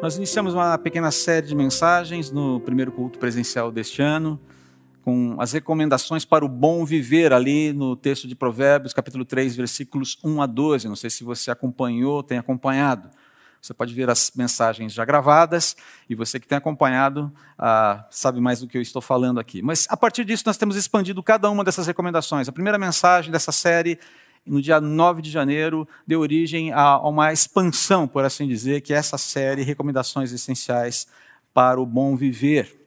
[0.00, 4.40] Nós iniciamos uma pequena série de mensagens no primeiro culto presencial deste ano,
[5.02, 10.16] com as recomendações para o bom viver, ali no texto de Provérbios, capítulo 3, versículos
[10.22, 10.86] 1 a 12.
[10.86, 13.10] Não sei se você acompanhou, tem acompanhado.
[13.60, 15.74] Você pode ver as mensagens já gravadas,
[16.08, 19.62] e você que tem acompanhado ah, sabe mais do que eu estou falando aqui.
[19.62, 22.48] Mas a partir disso, nós temos expandido cada uma dessas recomendações.
[22.48, 23.98] A primeira mensagem dessa série
[24.48, 28.96] no dia 9 de janeiro, deu origem a uma expansão, por assim dizer, que é
[28.96, 31.06] essa série Recomendações Essenciais
[31.52, 32.78] para o Bom Viver.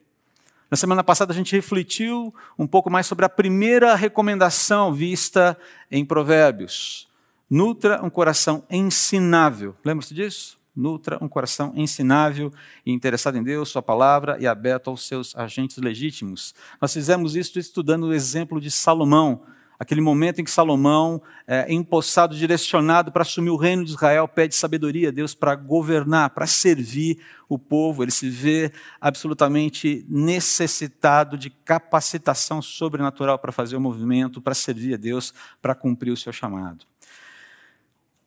[0.72, 5.54] Na semana passada a gente refletiu um pouco mais sobre a primeira recomendação vista
[5.90, 7.06] em Provérbios.
[7.50, 9.76] Nutra um coração ensinável.
[9.84, 10.56] Lembra-se disso?
[10.74, 12.50] Nutra um coração ensinável
[12.86, 16.54] e interessado em Deus, Sua palavra e aberto aos seus agentes legítimos.
[16.80, 19.42] Nós fizemos isso estudando o exemplo de Salomão,
[19.82, 24.54] aquele momento em que Salomão, é, empossado, direcionado para assumir o reino de Israel, pede
[24.54, 27.18] sabedoria a Deus para governar, para servir
[27.48, 28.04] o povo.
[28.04, 28.70] Ele se vê
[29.00, 36.12] absolutamente necessitado de capacitação sobrenatural para fazer o movimento, para servir a Deus, para cumprir
[36.12, 36.86] o seu chamado.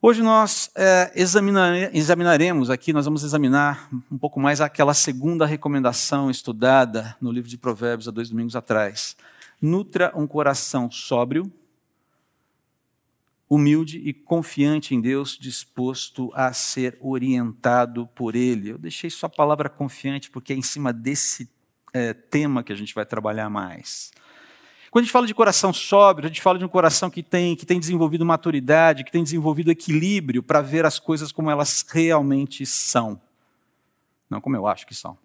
[0.02, 1.10] Hoje nós é,
[1.94, 7.58] examinaremos aqui, nós vamos examinar um pouco mais aquela segunda recomendação estudada no livro de
[7.58, 9.16] Provérbios há dois domingos atrás
[9.66, 11.52] nutra um coração sóbrio,
[13.50, 18.70] humilde e confiante em Deus, disposto a ser orientado por Ele.
[18.70, 21.50] Eu deixei só a palavra confiante porque é em cima desse
[21.94, 24.12] é, tema que a gente vai trabalhar mais.
[24.92, 27.56] Quando a gente fala de coração sóbrio, a gente fala de um coração que tem,
[27.56, 32.66] que tem desenvolvido maturidade, que tem desenvolvido equilíbrio para ver as coisas como elas realmente
[32.66, 33.20] são,
[34.30, 35.18] não como eu acho que são.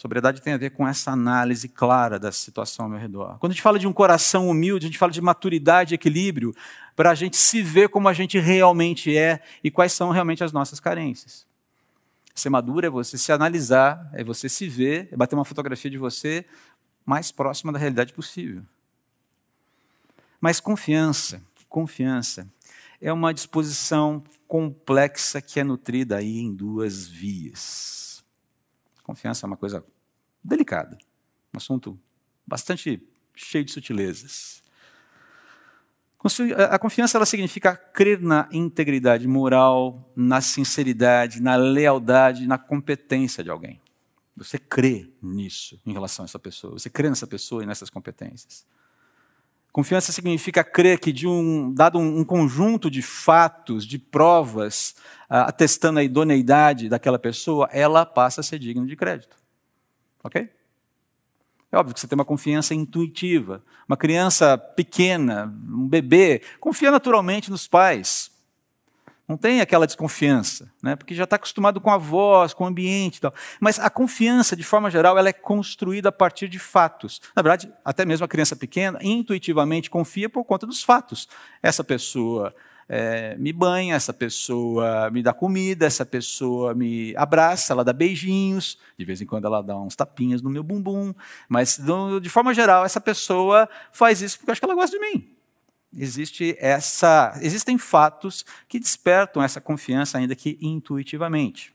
[0.00, 3.36] Sobriedade tem a ver com essa análise clara da situação ao meu redor.
[3.38, 6.56] Quando a gente fala de um coração humilde, a gente fala de maturidade e equilíbrio
[6.96, 10.52] para a gente se ver como a gente realmente é e quais são realmente as
[10.52, 11.46] nossas carências.
[12.34, 15.98] Ser maduro é você se analisar, é você se ver, é bater uma fotografia de
[15.98, 16.46] você
[17.04, 18.62] mais próxima da realidade possível.
[20.40, 22.48] Mas confiança, confiança
[23.02, 28.09] é uma disposição complexa que é nutrida aí em duas vias.
[29.10, 29.84] Confiança é uma coisa
[30.40, 30.96] delicada,
[31.52, 31.98] um assunto
[32.46, 33.02] bastante
[33.34, 34.62] cheio de sutilezas.
[36.70, 43.50] A confiança ela significa crer na integridade moral, na sinceridade, na lealdade, na competência de
[43.50, 43.80] alguém.
[44.36, 48.64] Você crê nisso em relação a essa pessoa, você crê nessa pessoa e nessas competências.
[49.72, 54.96] Confiança significa crer que, de um, dado um, conjunto de fatos, de provas,
[55.30, 59.36] uh, atestando a idoneidade daquela pessoa, ela passa a ser digna de crédito.
[60.24, 60.50] Ok?
[61.70, 63.62] É óbvio que você tem uma confiança intuitiva.
[63.86, 68.32] Uma criança pequena, um bebê, confia naturalmente nos pais.
[69.30, 70.96] Não tem aquela desconfiança, né?
[70.96, 73.32] porque já está acostumado com a voz, com o ambiente e tal.
[73.60, 77.20] Mas a confiança, de forma geral, ela é construída a partir de fatos.
[77.36, 81.28] Na verdade, até mesmo a criança pequena intuitivamente confia por conta dos fatos.
[81.62, 82.52] Essa pessoa
[82.88, 88.80] é, me banha, essa pessoa me dá comida, essa pessoa me abraça, ela dá beijinhos,
[88.98, 91.14] de vez em quando ela dá uns tapinhas no meu bumbum,
[91.48, 91.80] mas
[92.20, 95.39] de forma geral essa pessoa faz isso porque acho que ela gosta de mim
[95.96, 101.74] existe essa, existem fatos que despertam essa confiança, ainda que intuitivamente.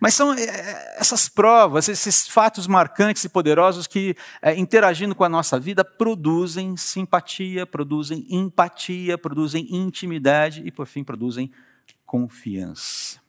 [0.00, 5.28] Mas são eh, essas provas, esses fatos marcantes e poderosos que, é, interagindo com a
[5.28, 11.50] nossa vida, produzem simpatia, produzem empatia, produzem intimidade e, por fim, produzem
[12.06, 13.20] confiança.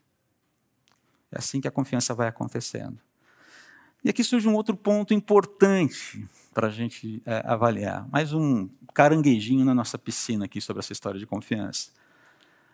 [1.32, 3.00] É assim que a confiança vai acontecendo.
[4.04, 8.08] E aqui surge um outro ponto importante para a gente é, avaliar.
[8.10, 11.92] Mais um caranguejinho na nossa piscina aqui sobre essa história de confiança.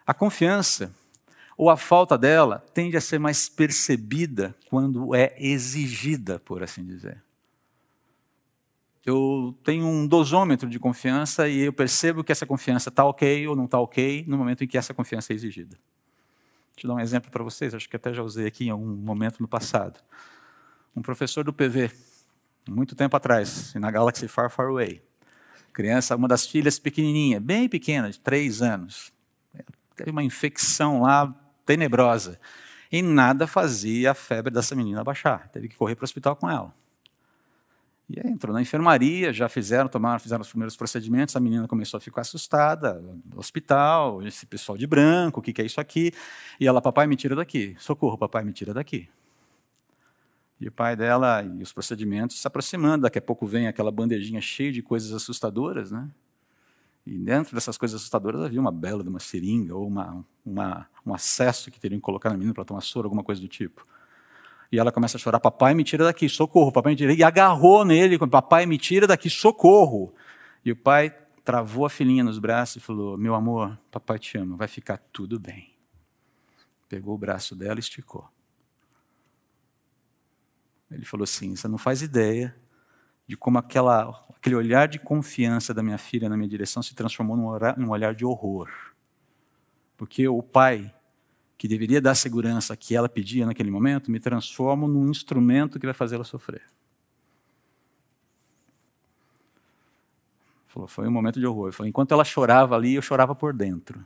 [0.06, 0.94] A confiança,
[1.58, 7.24] ou a falta dela, tende a ser mais percebida quando é exigida, por assim dizer.
[9.04, 13.56] Eu tenho um dosômetro de confiança e eu percebo que essa confiança está ok ou
[13.56, 15.76] não está ok no momento em que essa confiança é exigida.
[16.76, 18.86] Deixa eu dar um exemplo para vocês, acho que até já usei aqui em algum
[18.86, 20.00] momento no passado
[20.96, 21.92] um professor do PV,
[22.70, 25.02] muito tempo atrás, na Galaxy Far Far Away.
[25.74, 29.12] Criança, uma das filhas pequenininha, bem pequena, de três anos.
[29.96, 31.34] Teve uma infecção lá
[31.66, 32.40] tenebrosa.
[32.92, 35.50] E nada fazia a febre dessa menina baixar.
[35.50, 36.74] Teve que correr para o hospital com ela.
[38.08, 41.98] E aí entrou na enfermaria, já fizeram, tomaram, fizeram os primeiros procedimentos, a menina começou
[41.98, 43.04] a ficar assustada,
[43.36, 46.14] hospital, esse pessoal de branco, o que, que é isso aqui?
[46.60, 47.76] E ela, papai, me tira daqui.
[47.80, 49.10] Socorro, papai, me tira daqui.
[50.60, 53.04] E o pai dela e os procedimentos se aproximando.
[53.04, 56.10] Daqui a pouco vem aquela bandejinha cheia de coisas assustadoras, né?
[57.06, 61.14] E dentro dessas coisas assustadoras havia uma bela de uma seringa ou uma, uma, um
[61.14, 63.86] acesso que teriam que colocar na menina para tomar soro, alguma coisa do tipo.
[64.72, 66.72] E ela começa a chorar: Papai, me tira daqui, socorro.
[66.72, 67.14] Papai, me tira.
[67.14, 70.14] E agarrou nele: Papai, me tira daqui, socorro.
[70.64, 74.58] E o pai travou a filhinha nos braços e falou: Meu amor, papai te ama,
[74.58, 75.74] vai ficar tudo bem.
[76.90, 78.28] Pegou o braço dela e esticou.
[80.90, 82.56] Ele falou assim: Você não faz ideia
[83.28, 87.36] de como aquela, aquele olhar de confiança da minha filha na minha direção se transformou
[87.36, 88.70] num, olhar de horror.
[89.98, 90.94] Porque o pai,
[91.58, 95.86] que deveria dar a segurança que ela pedia naquele momento, me transforma num instrumento que
[95.86, 96.64] vai fazê-la sofrer.
[100.68, 101.72] Falou, foi um momento de horror.
[101.72, 104.06] Falou, enquanto ela chorava ali, eu chorava por dentro.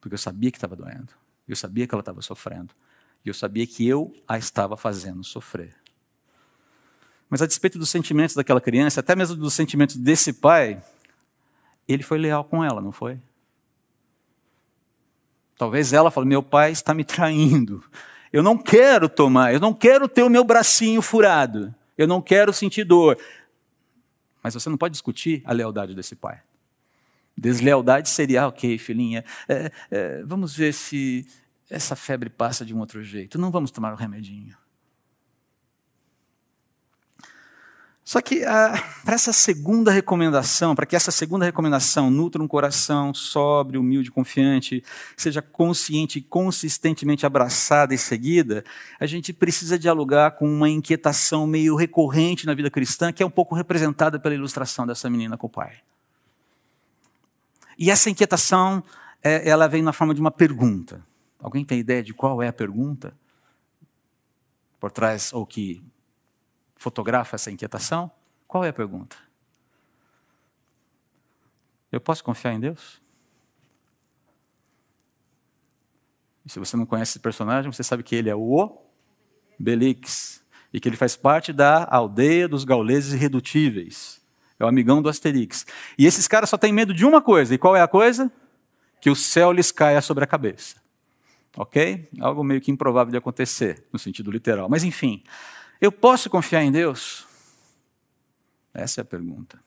[0.00, 1.12] Porque eu sabia que estava doendo.
[1.46, 2.74] Eu sabia que ela estava sofrendo.
[3.26, 5.74] E eu sabia que eu a estava fazendo sofrer.
[7.28, 10.80] Mas a despeito dos sentimentos daquela criança, até mesmo dos sentimentos desse pai,
[11.88, 13.18] ele foi leal com ela, não foi?
[15.58, 17.82] Talvez ela fale: meu pai está me traindo.
[18.32, 21.74] Eu não quero tomar, eu não quero ter o meu bracinho furado.
[21.98, 23.18] Eu não quero sentir dor.
[24.40, 26.42] Mas você não pode discutir a lealdade desse pai.
[27.36, 31.26] Deslealdade seria, ok, filhinha, é, é, vamos ver se
[31.68, 33.38] essa febre passa de um outro jeito.
[33.38, 34.56] Não vamos tomar o remedinho.
[38.06, 38.72] Só que ah,
[39.04, 44.80] para essa segunda recomendação, para que essa segunda recomendação nutra um coração sóbrio, humilde, confiante,
[45.16, 48.64] seja consciente e consistentemente abraçada e seguida,
[49.00, 53.30] a gente precisa dialogar com uma inquietação meio recorrente na vida cristã, que é um
[53.30, 55.74] pouco representada pela ilustração dessa menina com o pai.
[57.76, 58.84] E essa inquietação,
[59.20, 61.04] é, ela vem na forma de uma pergunta.
[61.38, 63.16] Alguém tem ideia de qual é a pergunta?
[64.80, 65.82] Por trás, ou que
[66.76, 68.10] fotografa essa inquietação?
[68.46, 69.16] Qual é a pergunta?
[71.90, 73.00] Eu posso confiar em Deus?
[76.44, 78.78] E se você não conhece esse personagem, você sabe que ele é o
[79.58, 84.20] Belix e que ele faz parte da aldeia dos gauleses irredutíveis.
[84.58, 85.66] É o amigão do Asterix.
[85.98, 87.54] E esses caras só têm medo de uma coisa.
[87.54, 88.30] E qual é a coisa?
[89.00, 90.85] Que o céu lhes caia sobre a cabeça.
[91.56, 92.08] Ok?
[92.20, 94.68] Algo meio que improvável de acontecer, no sentido literal.
[94.68, 95.22] Mas enfim,
[95.80, 97.26] eu posso confiar em Deus?
[98.74, 99.58] Essa é a pergunta.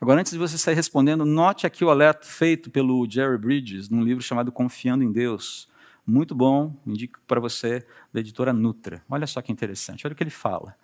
[0.00, 4.02] Agora, antes de você sair respondendo, note aqui o alerta feito pelo Jerry Bridges num
[4.02, 5.68] livro chamado Confiando em Deus.
[6.04, 9.00] Muito bom, indico para você, da editora Nutra.
[9.08, 10.76] Olha só que interessante, olha o que ele fala.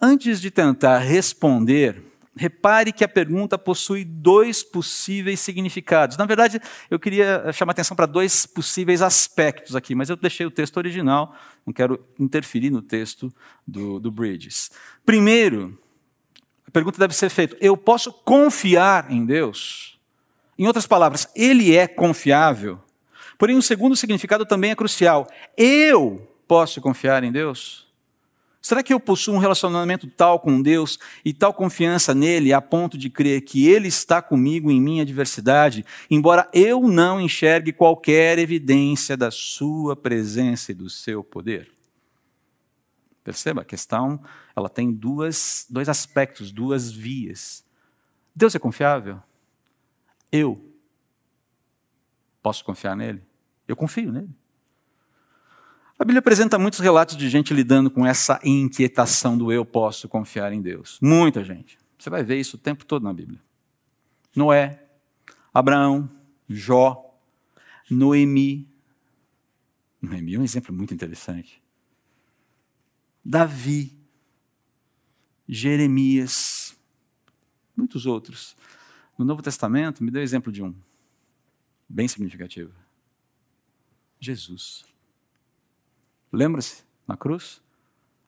[0.00, 2.00] Antes de tentar responder
[2.36, 6.16] Repare que a pergunta possui dois possíveis significados.
[6.16, 6.60] Na verdade,
[6.90, 11.36] eu queria chamar atenção para dois possíveis aspectos aqui, mas eu deixei o texto original,
[11.64, 13.32] não quero interferir no texto
[13.66, 14.72] do, do Bridges.
[15.06, 15.78] Primeiro,
[16.66, 19.96] a pergunta deve ser feita: eu posso confiar em Deus?
[20.58, 22.80] Em outras palavras, ele é confiável?
[23.38, 27.83] Porém, o segundo significado também é crucial: eu posso confiar em Deus?
[28.64, 32.96] Será que eu possuo um relacionamento tal com Deus e tal confiança nele a ponto
[32.96, 39.18] de crer que Ele está comigo em minha adversidade, embora eu não enxergue qualquer evidência
[39.18, 41.70] da Sua presença e do seu poder?
[43.22, 44.24] Perceba, a questão
[44.56, 47.62] ela tem duas, dois aspectos, duas vias.
[48.34, 49.22] Deus é confiável?
[50.32, 50.74] Eu
[52.42, 53.22] posso confiar nele?
[53.68, 54.34] Eu confio nele.
[55.96, 60.52] A Bíblia apresenta muitos relatos de gente lidando com essa inquietação do eu posso confiar
[60.52, 60.98] em Deus.
[61.00, 61.78] Muita gente.
[61.96, 63.40] Você vai ver isso o tempo todo na Bíblia.
[64.34, 64.84] Noé,
[65.52, 66.10] Abraão,
[66.48, 67.16] Jó,
[67.88, 68.68] Noemi.
[70.02, 71.62] Noemi é um exemplo muito interessante.
[73.24, 73.96] Davi,
[75.48, 76.76] Jeremias,
[77.76, 78.56] muitos outros.
[79.16, 80.74] No Novo Testamento, me deu exemplo de um,
[81.88, 82.72] bem significativo:
[84.18, 84.93] Jesus.
[86.34, 87.62] Lembra-se na cruz?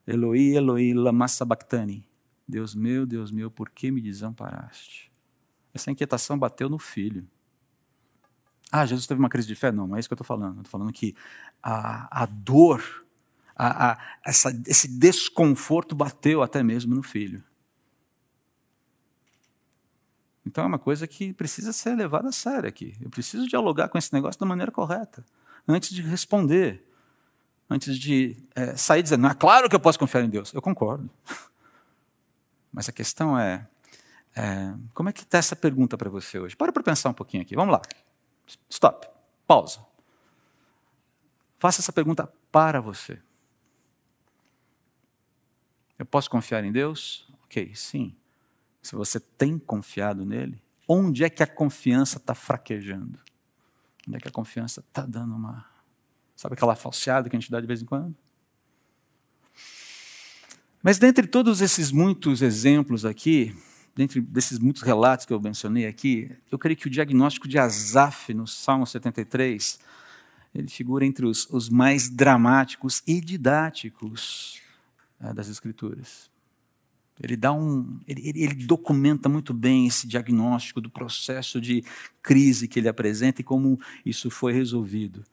[0.07, 2.07] Eloi, Eloi, lama sabachthani.
[2.47, 5.11] Deus meu, Deus meu, por que me desamparaste?
[5.73, 7.27] Essa inquietação bateu no filho.
[8.71, 9.73] Ah, Jesus teve uma crise de fé?
[9.73, 10.61] Não, não é isso que eu estou falando.
[10.61, 11.13] estou falando que
[11.61, 12.81] a, a dor,
[13.53, 17.43] a, a, essa, esse desconforto bateu até mesmo no filho.
[20.45, 22.95] Então é uma coisa que precisa ser levada a sério aqui.
[23.01, 25.25] Eu preciso dialogar com esse negócio da maneira correta,
[25.67, 26.86] antes de responder
[27.69, 30.53] antes de é, sair dizendo, ah, claro que eu posso confiar em Deus.
[30.53, 31.09] Eu concordo.
[32.71, 33.67] Mas a questão é,
[34.35, 36.55] é como é que está essa pergunta para você hoje?
[36.55, 37.55] Para para pensar um pouquinho aqui.
[37.55, 37.81] Vamos lá.
[38.69, 39.07] Stop.
[39.45, 39.85] Pausa.
[41.59, 43.19] Faça essa pergunta para você.
[45.97, 47.27] Eu posso confiar em Deus?
[47.45, 48.15] Ok, sim.
[48.81, 53.19] Se você tem confiado nele, onde é que a confiança está fraquejando.
[54.07, 55.65] Onde é que a confiança está dando uma.
[56.37, 58.15] Sabe aquela falseada que a gente dá de vez em quando?
[60.83, 63.57] Mas dentre todos esses muitos exemplos aqui,
[63.95, 68.35] dentre desses muitos relatos que eu mencionei aqui, eu creio que o diagnóstico de Asaf
[68.35, 69.79] no Salmo 73,
[70.53, 74.61] ele figura entre os, os mais dramáticos e didáticos
[75.19, 76.29] é, das Escrituras.
[77.19, 81.83] Ele dá um, ele, ele, documenta muito bem esse diagnóstico do processo de
[82.21, 85.25] crise que ele apresenta e como isso foi resolvido.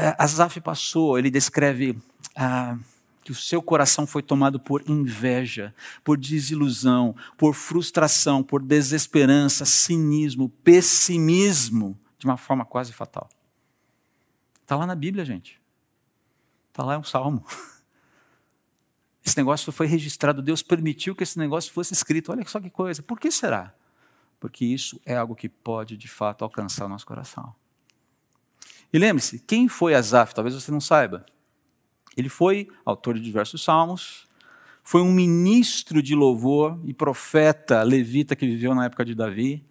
[0.00, 2.00] É, Asaf passou, ele descreve
[2.36, 2.78] ah,
[3.24, 5.74] que o seu coração foi tomado por inveja,
[6.04, 13.28] por desilusão, por frustração, por desesperança, cinismo, pessimismo, de uma forma quase fatal.
[14.62, 15.60] Está lá na Bíblia, gente.
[16.68, 17.44] Está lá, é um salmo.
[19.26, 22.32] Esse negócio foi registrado, Deus permitiu que esse negócio fosse escrito.
[22.32, 23.02] Olha só que coisa.
[23.02, 23.74] Por que será?
[24.40, 27.54] Porque isso é algo que pode, de fato, alcançar o nosso coração.
[28.92, 30.34] E lembre-se, quem foi Asaf?
[30.34, 31.24] Talvez você não saiba.
[32.16, 34.26] Ele foi autor de diversos salmos,
[34.82, 39.64] foi um ministro de louvor e profeta levita que viveu na época de Davi.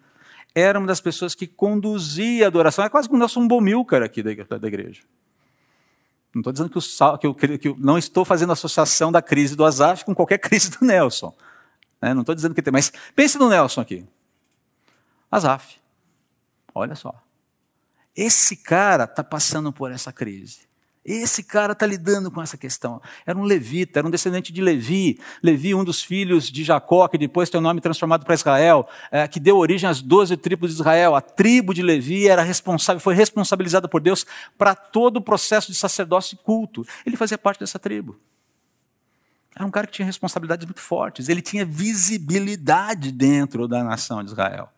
[0.54, 2.86] Era uma das pessoas que conduzia a adoração.
[2.86, 4.32] É quase como Nelson Bomilcar aqui da,
[4.68, 5.02] igreja.
[6.34, 9.56] Não estou dizendo que, o, que, eu, que eu não estou fazendo associação da crise
[9.56, 11.36] do Azaf com qualquer crise do Nelson.
[12.00, 12.14] Né?
[12.14, 14.06] Não estou dizendo que tem, mas pense no Nelson aqui.
[15.32, 15.80] Azaf.
[16.76, 17.27] Olha só.
[18.18, 20.68] Esse cara está passando por essa crise.
[21.06, 23.02] Esse cara está lidando com essa questão.
[23.26, 25.18] Era um levita, era um descendente de Levi.
[25.42, 29.26] Levi, um dos filhos de Jacó, que depois tem o nome transformado para Israel, é,
[29.26, 31.16] que deu origem às doze tribos de Israel.
[31.16, 34.26] A tribo de Levi era responsável, foi responsabilizada por Deus
[34.58, 36.86] para todo o processo de sacerdócio e culto.
[37.06, 38.20] Ele fazia parte dessa tribo.
[39.56, 41.30] Era um cara que tinha responsabilidades muito fortes.
[41.30, 44.70] Ele tinha visibilidade dentro da nação de Israel.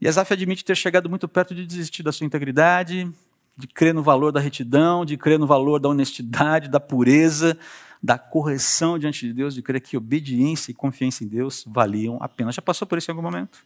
[0.00, 3.10] E Asaf admite ter chegado muito perto de desistir da sua integridade,
[3.56, 7.58] de crer no valor da retidão, de crer no valor da honestidade, da pureza,
[8.02, 12.28] da correção diante de Deus, de crer que obediência e confiança em Deus valiam a
[12.28, 12.50] pena.
[12.50, 13.62] Já passou por isso em algum momento?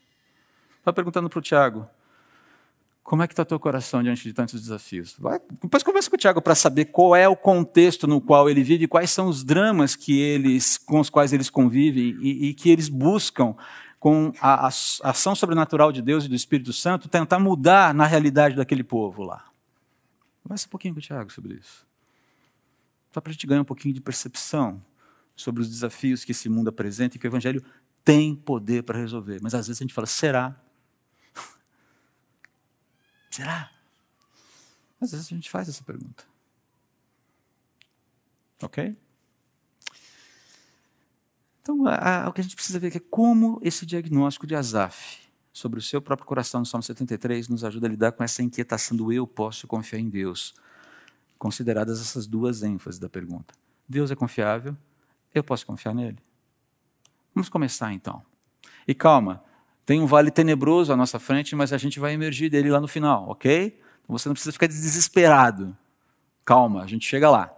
[0.79, 1.87] Estava perguntando para o Tiago,
[3.05, 5.15] como é que está teu coração diante de tantos desafios?
[5.19, 8.63] Vai, depois conversa com o Tiago para saber qual é o contexto no qual ele
[8.63, 12.71] vive, quais são os dramas que eles, com os quais eles convivem e, e que
[12.71, 13.55] eles buscam
[14.05, 18.85] com a, ação sobrenatural de Deus e do Espírito Santo tentar mudar na realidade daquele
[18.85, 19.51] povo lá.
[20.43, 21.87] Conversa um pouquinho com o Tiago sobre isso.
[23.15, 24.85] Só para a gente ganhar um pouquinho de percepção
[25.35, 27.65] sobre os desafios que esse mundo apresenta e que o Evangelho
[28.05, 29.41] tem poder para resolver.
[29.41, 30.55] Mas às vezes a gente fala, será?
[33.31, 33.71] será?
[35.01, 36.25] Às vezes a gente faz essa pergunta.
[38.63, 38.95] Ok?
[41.65, 45.19] Então, a, a, o que a gente precisa ver é como esse diagnóstico de Azaf
[45.51, 48.95] sobre o seu próprio coração no Salmo 73 nos ajuda a lidar com essa inquietação
[48.95, 50.55] do eu posso confiar em Deus.
[51.39, 53.55] Consideradas essas duas ênfases da pergunta.
[53.89, 54.77] Deus é confiável,
[55.35, 56.19] eu posso confiar nele?
[57.35, 58.23] Vamos começar então.
[58.87, 59.43] E calma,
[59.87, 62.89] tem um vale tenebroso à nossa frente, mas a gente vai emergir dele lá no
[62.89, 63.81] final, ok?
[64.03, 65.75] Então você não precisa ficar desesperado.
[66.45, 67.51] Calma, a gente chega lá.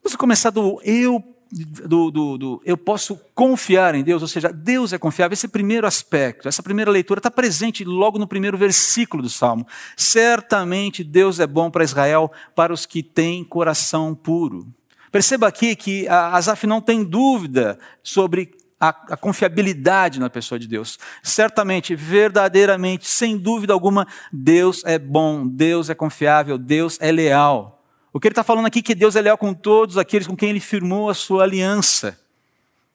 [0.00, 4.92] Vamos começar do eu do, do, do, eu posso confiar em Deus, ou seja, Deus
[4.92, 5.32] é confiável.
[5.32, 9.66] Esse primeiro aspecto, essa primeira leitura está presente logo no primeiro versículo do Salmo.
[9.96, 14.66] Certamente Deus é bom para Israel, para os que têm coração puro.
[15.10, 20.98] Perceba aqui que Asaf não tem dúvida sobre a, a, confiabilidade na pessoa de Deus.
[21.22, 27.77] Certamente, verdadeiramente, sem dúvida alguma, Deus é bom, Deus é confiável, Deus é leal.
[28.18, 30.34] O que ele está falando aqui é que Deus é leal com todos aqueles com
[30.34, 32.18] quem ele firmou a sua aliança.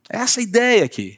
[0.10, 1.18] É essa a ideia aqui.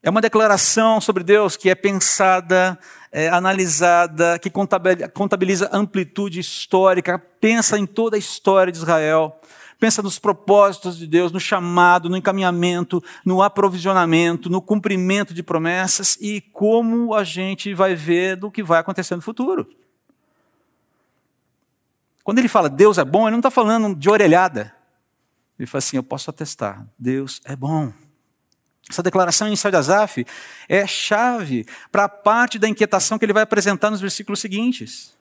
[0.00, 2.78] É uma declaração sobre Deus que é pensada,
[3.10, 9.40] é analisada, que contabiliza amplitude histórica, pensa em toda a história de Israel,
[9.80, 16.16] pensa nos propósitos de Deus, no chamado, no encaminhamento, no aprovisionamento, no cumprimento de promessas
[16.20, 19.68] e como a gente vai ver do que vai acontecer no futuro.
[22.28, 24.74] Quando ele fala Deus é bom, ele não está falando de orelhada.
[25.58, 27.90] Ele fala assim: Eu posso atestar, Deus é bom.
[28.86, 30.26] Essa declaração inicial de Asaf
[30.68, 35.16] é chave para a parte da inquietação que ele vai apresentar nos versículos seguintes.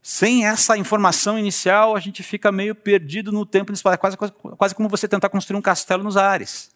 [0.00, 4.88] Sem essa informação inicial, a gente fica meio perdido no tempo, quase, quase, quase como
[4.88, 6.70] você tentar construir um castelo nos ares.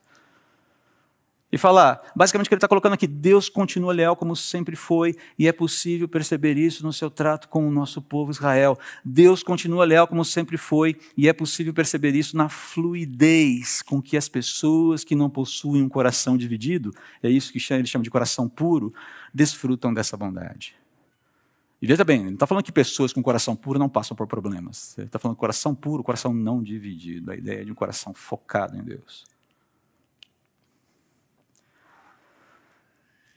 [1.55, 5.15] E falar, basicamente o que ele está colocando aqui, Deus continua leal como sempre foi,
[5.39, 8.77] e é possível perceber isso no seu trato com o nosso povo Israel.
[9.05, 14.17] Deus continua leal como sempre foi, e é possível perceber isso na fluidez com que
[14.17, 16.93] as pessoas que não possuem um coração dividido,
[17.23, 18.93] é isso que ele chama de coração puro,
[19.33, 20.75] desfrutam dessa bondade.
[21.81, 24.27] E veja bem, ele não está falando que pessoas com coração puro não passam por
[24.27, 24.99] problemas.
[24.99, 28.83] Ele está falando coração puro, coração não dividido, a ideia de um coração focado em
[28.83, 29.34] Deus.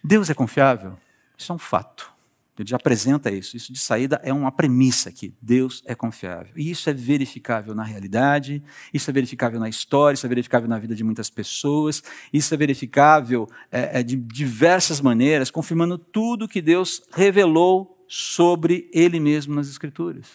[0.08, 0.98] Deus é confiável?
[1.38, 2.10] Isso é um fato.
[2.58, 3.58] Ele já apresenta isso.
[3.58, 5.36] Isso de saída é uma premissa aqui.
[5.42, 6.54] Deus é confiável.
[6.56, 10.80] E isso é verificável na realidade, isso é verificável na história, isso é verificável na
[10.80, 16.62] vida de muitas pessoas, isso é verificável é, é, de diversas maneiras, confirmando tudo que
[16.62, 20.28] Deus revelou sobre Ele mesmo nas Escrituras.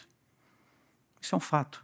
[1.19, 1.83] Isso é um fato.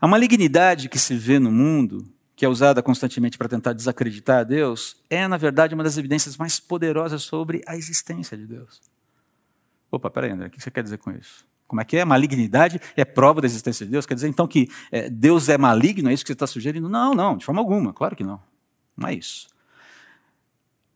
[0.00, 2.04] A malignidade que se vê no mundo
[2.38, 6.36] que é usada constantemente para tentar desacreditar a Deus, é, na verdade, uma das evidências
[6.36, 8.80] mais poderosas sobre a existência de Deus.
[9.90, 11.44] Opa, peraí, André, o que você quer dizer com isso?
[11.66, 12.04] Como é que é?
[12.04, 14.06] Malignidade é prova da existência de Deus?
[14.06, 16.08] Quer dizer, então, que é, Deus é maligno?
[16.08, 16.88] É isso que você está sugerindo?
[16.88, 18.40] Não, não, de forma alguma, claro que não.
[18.96, 19.48] Não é isso.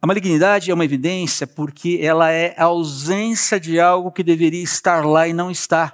[0.00, 5.04] A malignidade é uma evidência porque ela é a ausência de algo que deveria estar
[5.04, 5.92] lá e não está.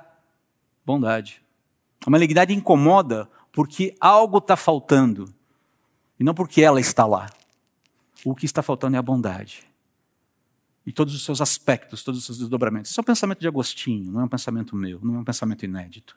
[0.85, 1.41] Bondade.
[2.05, 5.38] A malignidade incomoda porque algo está faltando.
[6.19, 7.31] E não porque ela está lá.
[8.25, 9.65] O que está faltando é a bondade.
[10.85, 12.91] E todos os seus aspectos, todos os seus desdobramentos.
[12.91, 15.65] Isso é um pensamento de Agostinho, não é um pensamento meu, não é um pensamento
[15.65, 16.17] inédito.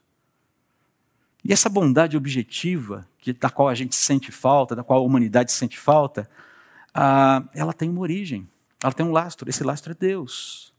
[1.43, 5.51] E essa bondade objetiva, que, da qual a gente sente falta, da qual a humanidade
[5.51, 6.29] sente falta,
[6.93, 8.47] ah, ela tem uma origem,
[8.81, 9.49] ela tem um lastro.
[9.49, 10.73] Esse lastro é Deus.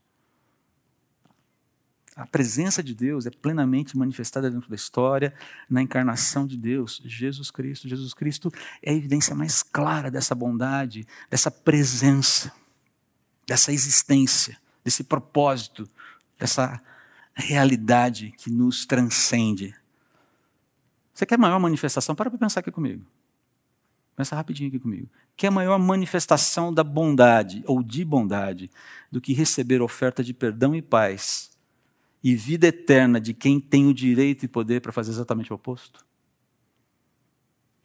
[2.14, 5.32] A presença de Deus é plenamente manifestada dentro da história,
[5.68, 7.88] na encarnação de Deus, Jesus Cristo.
[7.88, 8.52] Jesus Cristo
[8.82, 12.52] é a evidência mais clara dessa bondade, dessa presença,
[13.46, 15.88] dessa existência, desse propósito,
[16.38, 16.78] dessa
[17.32, 19.74] realidade que nos transcende.
[21.14, 22.14] Você quer maior manifestação?
[22.14, 23.06] Para para pensar aqui comigo.
[24.14, 25.08] Pensa rapidinho aqui comigo.
[25.34, 28.70] Quer maior manifestação da bondade ou de bondade
[29.10, 31.51] do que receber oferta de perdão e paz
[32.22, 36.04] e vida eterna de quem tem o direito e poder para fazer exatamente o oposto?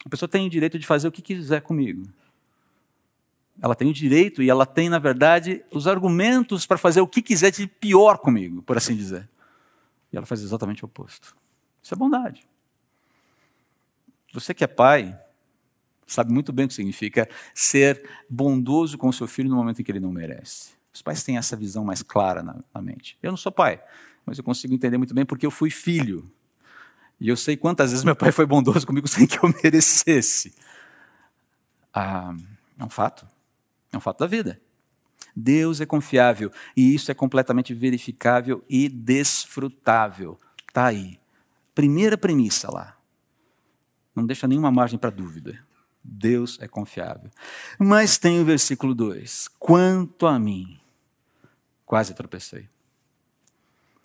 [0.06, 2.08] A pessoa tem o direito de fazer o que quiser comigo.
[3.62, 7.22] Ela tem o direito e ela tem, na verdade, os argumentos para fazer o que
[7.22, 9.28] quiser de pior comigo, por assim dizer.
[10.14, 11.36] E ela faz exatamente o oposto.
[11.82, 12.46] Isso é bondade.
[14.32, 15.20] Você que é pai,
[16.06, 19.84] sabe muito bem o que significa ser bondoso com o seu filho no momento em
[19.84, 20.76] que ele não merece.
[20.94, 23.18] Os pais têm essa visão mais clara na, na mente.
[23.22, 23.84] Eu não sou pai,
[24.28, 26.30] mas eu consigo entender muito bem porque eu fui filho.
[27.18, 30.54] E eu sei quantas vezes meu pai foi bondoso comigo sem que eu merecesse.
[31.94, 32.36] Ah,
[32.78, 33.26] é um fato.
[33.92, 34.62] É um fato da vida.
[35.34, 40.38] Deus é confiável e isso é completamente verificável e desfrutável.
[40.68, 41.18] Está aí.
[41.74, 42.98] Primeira premissa lá.
[44.14, 45.66] Não deixa nenhuma margem para dúvida.
[46.04, 47.32] Deus é confiável.
[47.80, 50.80] Mas tem o versículo 2: Quanto a mim,
[51.86, 52.68] quase tropecei.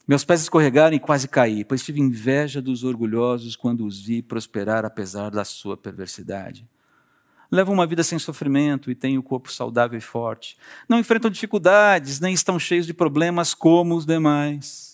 [0.07, 4.85] Meus pés escorregaram e quase caí, pois tive inveja dos orgulhosos quando os vi prosperar
[4.85, 6.67] apesar da sua perversidade.
[7.51, 10.57] Levam uma vida sem sofrimento e têm o corpo saudável e forte.
[10.89, 14.92] Não enfrentam dificuldades, nem estão cheios de problemas como os demais.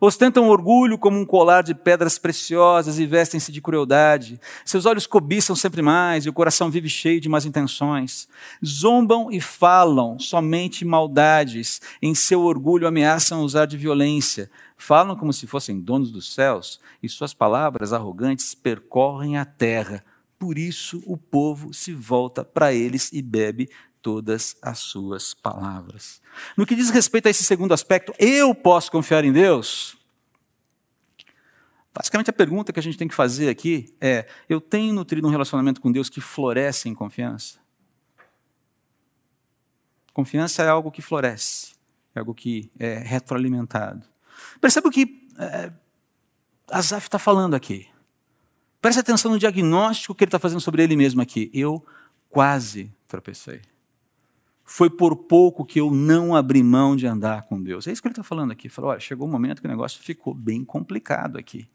[0.00, 4.40] Ostentam orgulho como um colar de pedras preciosas e vestem-se de crueldade.
[4.64, 8.28] Seus olhos cobiçam sempre mais e o coração vive cheio de más intenções.
[8.64, 11.80] Zombam e falam somente maldades.
[12.00, 14.50] Em seu orgulho ameaçam usar de violência.
[14.76, 20.04] Falam como se fossem donos dos céus e suas palavras arrogantes percorrem a terra.
[20.38, 23.68] Por isso o povo se volta para eles e bebe
[24.02, 26.20] todas as suas palavras.
[26.56, 29.96] No que diz respeito a esse segundo aspecto, eu posso confiar em Deus?
[31.92, 35.30] Basicamente, a pergunta que a gente tem que fazer aqui é: eu tenho nutrido um
[35.30, 37.58] relacionamento com Deus que floresce em confiança?
[40.12, 41.74] Confiança é algo que floresce,
[42.14, 44.04] é algo que é retroalimentado.
[44.60, 45.72] Perceba o que é,
[46.70, 47.88] Asaf está falando aqui.
[48.80, 51.50] Preste atenção no diagnóstico que ele está fazendo sobre ele mesmo aqui.
[51.52, 51.84] Eu
[52.30, 53.60] quase tropecei.
[54.70, 57.86] Foi por pouco que eu não abri mão de andar com Deus.
[57.86, 58.66] É isso que ele está falando aqui.
[58.66, 61.66] Ele falou: olha, chegou um momento que o negócio ficou bem complicado aqui.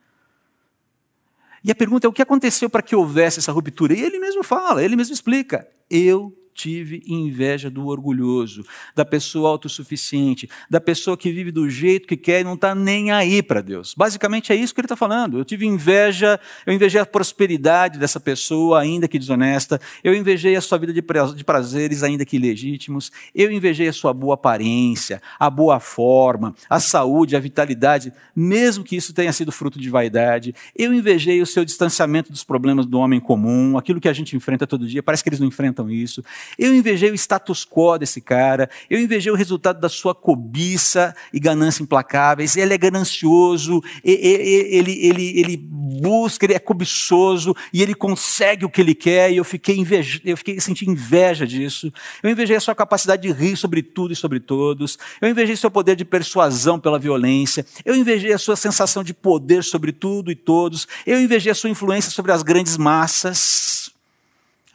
[1.63, 3.95] E a pergunta é: o que aconteceu para que houvesse essa ruptura?
[3.95, 10.49] E ele mesmo fala, ele mesmo explica: eu tive inveja do orgulhoso, da pessoa autossuficiente,
[10.69, 13.93] da pessoa que vive do jeito que quer e não está nem aí para Deus.
[13.95, 15.37] Basicamente é isso que ele está falando.
[15.37, 20.61] Eu tive inveja, eu invejei a prosperidade dessa pessoa, ainda que desonesta, eu invejei a
[20.61, 21.01] sua vida de
[21.43, 27.35] prazeres, ainda que ilegítimos, eu invejei a sua boa aparência, a boa forma, a saúde,
[27.35, 32.31] a vitalidade, mesmo que isso tenha sido fruto de vaidade, eu invejei o seu distanciamento
[32.31, 35.39] dos problemas do homem comum, aquilo que a gente enfrenta todo dia, parece que eles
[35.39, 36.23] não enfrentam isso.
[36.57, 41.39] Eu invejei o status quo desse cara, eu invejei o resultado da sua cobiça e
[41.39, 42.55] ganância implacáveis.
[42.55, 48.81] Ele é ganancioso, ele, ele, ele, busca, ele é cobiçoso e ele consegue o que
[48.81, 49.31] ele quer.
[49.31, 51.91] E eu fiquei inveja, eu fiquei senti inveja disso.
[52.21, 54.97] Eu invejei a sua capacidade de rir sobre tudo e sobre todos.
[55.21, 57.65] Eu invejei seu poder de persuasão pela violência.
[57.83, 60.87] Eu invejei a sua sensação de poder sobre tudo e todos.
[61.05, 63.91] Eu invejei a sua influência sobre as grandes massas.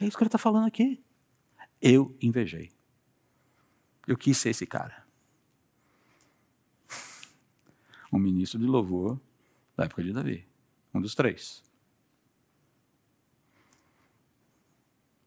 [0.01, 0.99] É isso que ele está falando aqui.
[1.81, 2.71] Eu invejei.
[4.07, 5.07] Eu quis ser esse cara.
[8.11, 9.19] Um ministro de louvor
[9.77, 10.47] da época de Davi.
[10.93, 11.63] Um dos três.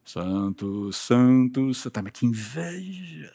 [0.05, 3.33] Santos, santos, tá, mas que inveja.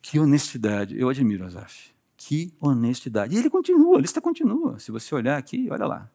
[0.00, 0.98] Que honestidade.
[0.98, 1.92] Eu admiro Azaf.
[2.16, 3.34] Que honestidade.
[3.34, 4.78] E ele continua, a lista continua.
[4.78, 6.10] Se você olhar aqui, olha lá.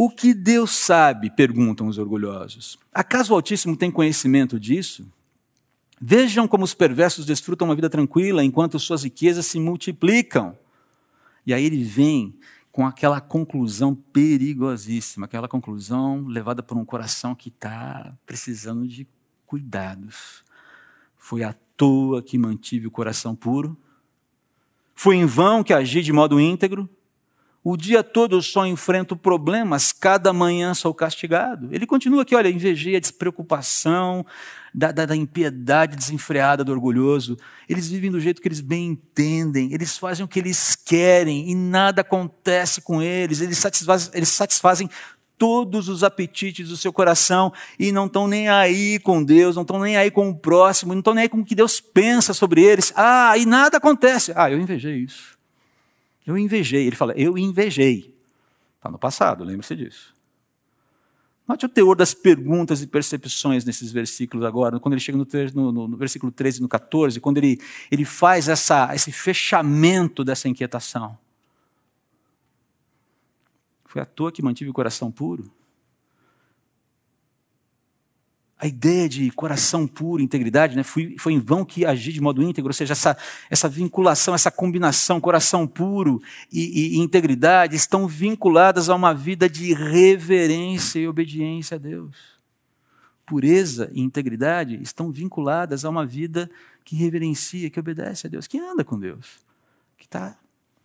[0.00, 1.28] O que Deus sabe?
[1.28, 2.78] perguntam os orgulhosos.
[2.94, 5.10] Acaso o Altíssimo tem conhecimento disso?
[6.00, 10.56] Vejam como os perversos desfrutam uma vida tranquila enquanto suas riquezas se multiplicam.
[11.44, 12.38] E aí ele vem
[12.70, 19.04] com aquela conclusão perigosíssima, aquela conclusão levada por um coração que está precisando de
[19.44, 20.44] cuidados.
[21.16, 23.76] Foi à toa que mantive o coração puro?
[24.94, 26.88] Foi em vão que agi de modo íntegro?
[27.62, 31.68] O dia todo eu só enfrento problemas, cada manhã sou castigado.
[31.72, 34.24] Ele continua aqui, olha, invejei a despreocupação,
[34.72, 37.36] da, da, da, impiedade desenfreada do orgulhoso.
[37.68, 41.54] Eles vivem do jeito que eles bem entendem, eles fazem o que eles querem e
[41.54, 43.40] nada acontece com eles.
[43.40, 44.88] Eles satisfazem, eles satisfazem
[45.36, 49.78] todos os apetites do seu coração e não estão nem aí com Deus, não estão
[49.80, 52.62] nem aí com o próximo, não estão nem aí com o que Deus pensa sobre
[52.62, 52.92] eles.
[52.96, 54.32] Ah, e nada acontece.
[54.34, 55.37] Ah, eu invejei isso.
[56.28, 56.86] Eu invejei.
[56.86, 58.14] Ele fala, eu invejei.
[58.76, 60.14] Está no passado, lembre-se disso.
[61.46, 65.88] Note o teor das perguntas e percepções nesses versículos agora, quando ele chega no, no,
[65.88, 67.58] no versículo 13 e no 14, quando ele,
[67.90, 71.18] ele faz essa, esse fechamento dessa inquietação.
[73.86, 75.50] Foi à toa que mantive o coração puro?
[78.58, 82.70] A ideia de coração puro, integridade, né, foi, em vão que agi de modo íntegro,
[82.70, 83.16] ou seja, essa,
[83.48, 89.48] essa vinculação, essa combinação, coração puro e, e, e integridade, estão vinculadas a uma vida
[89.48, 92.16] de reverência e obediência a Deus.
[93.24, 96.50] Pureza e integridade estão vinculadas a uma vida
[96.84, 99.38] que reverencia, que obedece a Deus, que anda com Deus,
[99.96, 100.36] que está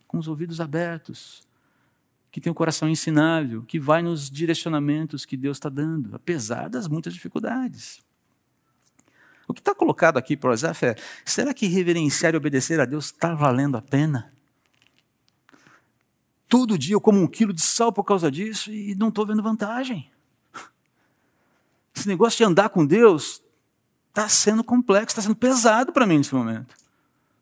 [0.06, 1.42] com os ouvidos abertos,
[2.34, 6.88] que tem um coração ensinável, que vai nos direcionamentos que Deus está dando, apesar das
[6.88, 8.02] muitas dificuldades.
[9.46, 12.86] O que está colocado aqui para o Asaf é: será que reverenciar e obedecer a
[12.86, 14.34] Deus está valendo a pena?
[16.48, 19.40] Todo dia eu como um quilo de sal por causa disso e não estou vendo
[19.40, 20.10] vantagem.
[21.94, 23.40] Esse negócio de andar com Deus
[24.08, 26.74] está sendo complexo, está sendo pesado para mim nesse momento.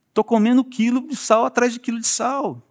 [0.08, 2.62] Estou comendo quilo de sal atrás de quilo de sal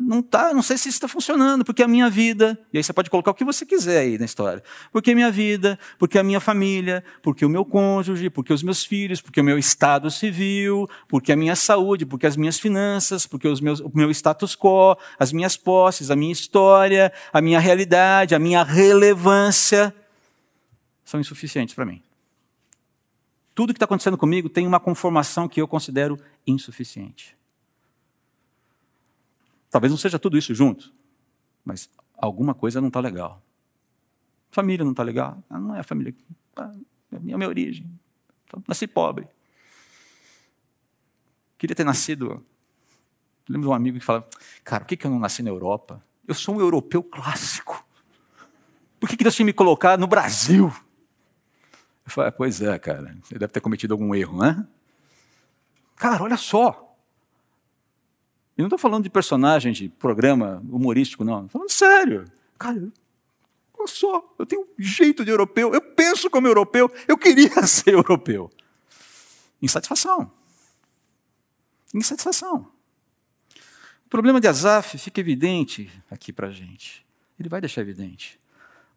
[0.00, 2.92] não tá, não sei se isso está funcionando, porque a minha vida, e aí você
[2.92, 6.22] pode colocar o que você quiser aí na história, porque a minha vida, porque a
[6.22, 10.88] minha família, porque o meu cônjuge, porque os meus filhos, porque o meu estado civil,
[11.08, 14.96] porque a minha saúde, porque as minhas finanças, porque os meus, o meu status quo,
[15.18, 19.94] as minhas posses, a minha história, a minha realidade, a minha relevância,
[21.04, 22.02] são insuficientes para mim.
[23.54, 27.36] Tudo que está acontecendo comigo tem uma conformação que eu considero insuficiente.
[29.72, 30.92] Talvez não seja tudo isso junto,
[31.64, 33.42] mas alguma coisa não está legal.
[34.50, 35.42] Família não está legal?
[35.48, 36.14] Ah, não é a família.
[36.54, 36.70] Ah,
[37.10, 37.90] é a minha, origem.
[38.44, 39.26] Então, nasci pobre.
[41.56, 42.44] Queria ter nascido.
[43.48, 44.28] Lembro de um amigo que fala:
[44.62, 46.04] Cara, por que, eu não nasci na Europa?
[46.28, 47.82] Eu sou um europeu clássico.
[49.00, 50.70] Por que, que Deus tinha me colocado no Brasil?
[52.04, 53.16] Eu falei: Pois é, cara.
[53.22, 54.66] Você deve ter cometido algum erro, né?
[55.96, 56.81] Cara, olha só.
[58.56, 61.46] E não estou falando de personagem de programa humorístico, não.
[61.46, 62.24] Estou falando sério.
[62.58, 62.92] Cara,
[63.78, 67.94] olha só, eu tenho um jeito de europeu, eu penso como europeu, eu queria ser
[67.94, 68.50] europeu.
[69.60, 70.30] Insatisfação.
[71.94, 72.70] Insatisfação.
[74.06, 77.06] O problema de Azaf fica evidente aqui para a gente.
[77.38, 78.38] Ele vai deixar evidente.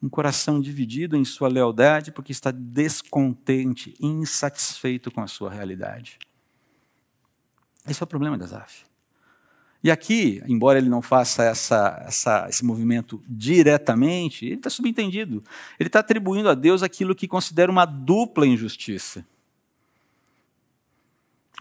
[0.03, 6.19] Um coração dividido em sua lealdade porque está descontente, insatisfeito com a sua realidade.
[7.87, 8.85] Esse é o problema de Asaf.
[9.83, 15.43] E aqui, embora ele não faça essa, essa, esse movimento diretamente, ele está subentendido.
[15.79, 19.25] Ele está atribuindo a Deus aquilo que considera uma dupla injustiça.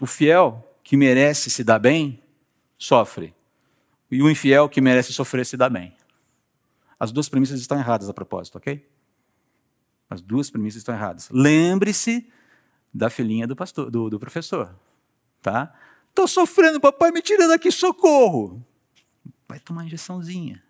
[0.01, 2.19] O fiel, que merece se dar bem,
[2.77, 3.33] sofre.
[4.09, 5.93] E o infiel, que merece sofrer, se dá bem.
[6.99, 8.87] As duas premissas estão erradas a propósito, ok?
[10.09, 11.29] As duas premissas estão erradas.
[11.31, 12.27] Lembre-se
[12.93, 14.73] da filhinha do, pastor, do, do professor.
[15.41, 15.73] Tá?
[16.15, 18.65] Estou sofrendo, papai, me tira daqui, socorro.
[19.49, 20.63] Vai tomar uma injeçãozinha.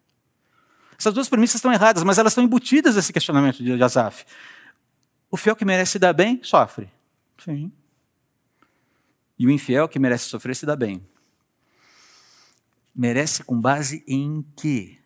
[0.97, 4.25] Essas duas premissas estão erradas, mas elas estão embutidas nesse questionamento de Asaf.
[5.29, 6.89] O fiel que merece se dar bem, sofre.
[7.37, 7.71] Sim.
[9.37, 11.05] E o infiel que merece sofrer, se dá bem.
[12.95, 14.97] Merece com base em quê?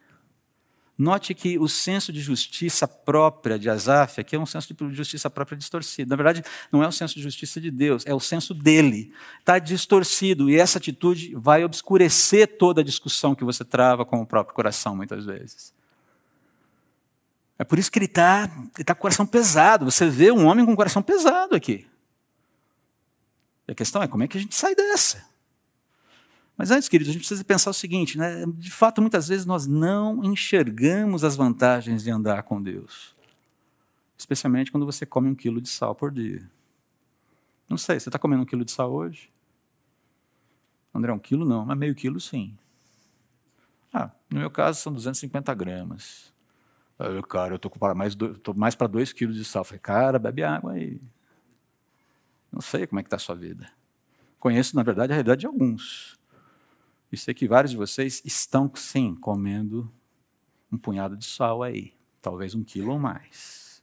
[0.99, 5.29] Note que o senso de justiça própria de Asaf aqui é um senso de justiça
[5.29, 6.09] própria distorcido.
[6.09, 9.13] Na verdade, não é o senso de justiça de Deus, é o senso dele.
[9.39, 14.25] Está distorcido e essa atitude vai obscurecer toda a discussão que você trava com o
[14.25, 15.73] próprio coração, muitas vezes.
[17.57, 19.85] É por isso que ele está ele tá com o coração pesado.
[19.85, 21.87] Você vê um homem com o coração pesado aqui.
[23.69, 25.28] E a questão é como é que a gente sai dessa?
[26.59, 28.43] Mas antes, queridos, a gente precisa pensar o seguinte: né?
[28.45, 33.15] de fato, muitas vezes nós não enxergamos as vantagens de andar com Deus.
[34.17, 36.51] Especialmente quando você come um quilo de sal por dia.
[37.69, 39.31] Não sei, você está comendo um quilo de sal hoje?
[40.93, 42.57] André, um quilo não, mas meio quilo sim.
[43.93, 46.33] Ah, no meu caso são 250 gramas.
[46.99, 49.61] Eu, cara, eu estou mais, tô mais para 2 quilos de sal.
[49.61, 50.99] Eu falei, cara, bebe água aí.
[52.51, 53.71] Não sei como é que está a sua vida.
[54.41, 56.18] Conheço, na verdade, a realidade de alguns.
[57.11, 59.91] E sei que vários de vocês estão, sim, comendo
[60.71, 63.81] um punhado de sal aí, talvez um quilo ou mais.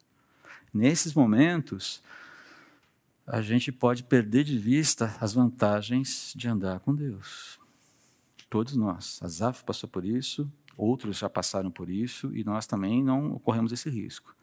[0.73, 2.03] Nesses momentos,
[3.27, 7.59] a gente pode perder de vista as vantagens de andar com Deus.
[8.49, 9.21] Todos nós.
[9.23, 13.91] Azaf passou por isso, outros já passaram por isso, e nós também não corremos esse
[13.91, 14.37] risco.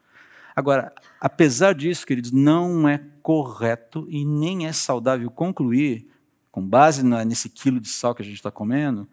[0.56, 6.12] Agora, apesar disso, queridos, não é correto e nem é saudável concluir
[6.54, 9.10] com base na, nesse quilo de sal que a gente está comendo,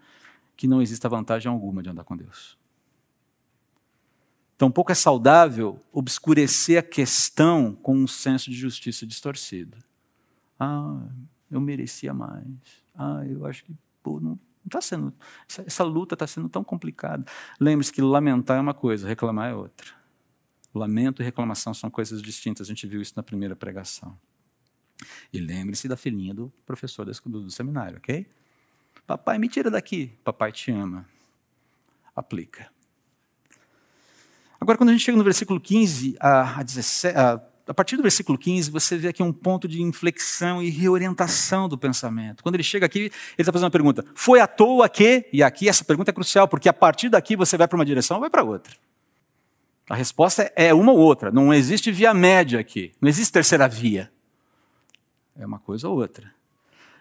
[0.55, 2.59] que não exista vantagem alguma de andar com Deus.
[4.59, 9.79] Tampouco é saudável obscurecer a questão com um senso de justiça distorcido.
[10.59, 11.09] Ah,
[11.50, 12.44] eu merecia mais.
[12.94, 15.11] Ah, eu acho que pô, não está sendo.
[15.48, 17.24] Essa, essa luta está sendo tão complicada.
[17.59, 19.87] Lembre-se que lamentar é uma coisa, reclamar é outra.
[20.74, 22.66] Lamento e reclamação são coisas distintas.
[22.66, 24.14] A gente viu isso na primeira pregação.
[25.32, 28.26] E lembre-se da filhinha do professor do, do seminário, ok?
[29.06, 30.12] Papai, me tira daqui.
[30.22, 31.06] Papai te ama.
[32.14, 32.70] Aplica.
[34.60, 38.02] Agora, quando a gente chega no versículo 15 a, a 17, a, a partir do
[38.02, 42.42] versículo 15, você vê aqui um ponto de inflexão e reorientação do pensamento.
[42.42, 45.26] Quando ele chega aqui, ele está fazendo uma pergunta: Foi à toa que?
[45.32, 48.16] E aqui essa pergunta é crucial, porque a partir daqui você vai para uma direção
[48.16, 48.74] ou vai para outra.
[49.88, 51.32] A resposta é uma ou outra.
[51.32, 52.92] Não existe via média aqui.
[53.00, 54.12] Não existe terceira via.
[55.40, 56.33] É uma coisa ou outra.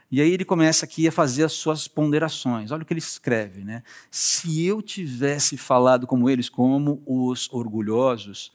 [0.10, 2.72] E aí ele começa aqui a fazer as suas ponderações.
[2.72, 3.84] Olha o que ele escreve, né?
[4.10, 8.52] Se eu tivesse falado como eles, como os orgulhosos,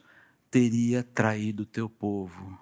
[0.49, 2.57] teria traído o teu povo.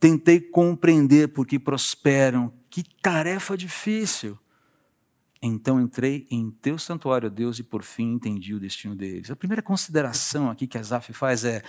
[0.00, 2.52] Tentei compreender por que prosperam.
[2.70, 4.38] Que tarefa difícil.
[5.42, 9.30] Então entrei em teu santuário, Deus, e por fim entendi o destino deles.
[9.30, 11.62] A primeira consideração aqui que Asaf faz é,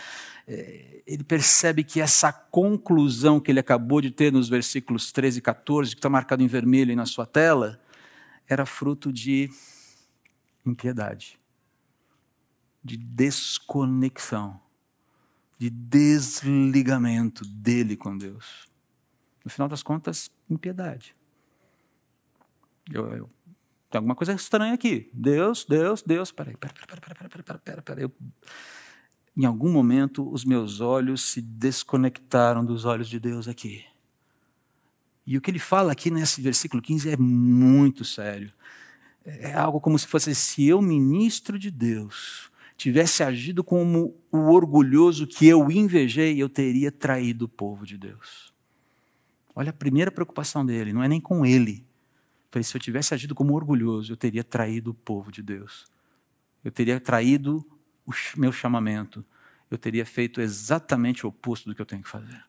[0.45, 5.41] é, ele percebe que essa conclusão que ele acabou de ter nos versículos 13 e
[5.41, 7.79] 14, que está marcado em vermelho aí na sua tela,
[8.45, 9.49] era fruto de
[10.65, 11.39] impiedade,
[12.83, 14.59] de desconexão,
[15.57, 18.67] de desligamento dele com Deus.
[19.45, 21.15] No final das contas, impiedade.
[22.91, 23.29] Eu, eu
[23.91, 25.09] tem alguma coisa estranha aqui.
[25.13, 26.31] Deus, Deus, Deus.
[26.31, 28.03] Peraí, peraí, peraí, peraí, peraí, peraí, peraí, peraí.
[28.03, 28.11] Eu...
[29.35, 33.83] Em algum momento, os meus olhos se desconectaram dos olhos de Deus aqui.
[35.27, 38.51] E o que ele fala aqui nesse versículo 15 é muito sério.
[39.25, 45.27] É algo como se fosse: se eu, ministro de Deus, tivesse agido como o orgulhoso
[45.27, 48.53] que eu invejei, eu teria traído o povo de Deus.
[49.53, 51.85] Olha a primeira preocupação dele, não é nem com ele,
[52.51, 55.85] Falei, se eu tivesse agido como orgulhoso, eu teria traído o povo de Deus.
[56.63, 57.65] Eu teria traído
[58.05, 59.25] o meu chamamento.
[59.69, 62.43] Eu teria feito exatamente o oposto do que eu tenho que fazer.